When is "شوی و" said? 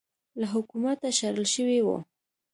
1.53-1.87